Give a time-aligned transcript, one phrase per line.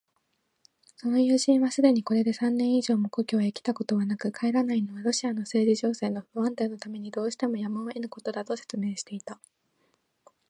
[0.95, 9.39] その友人はすでにこれで三年以上も故郷へきたことはなく、帰らないのはロシアの政治情勢の不安定のためにどうしてもやむをえぬことだ、と説明していた。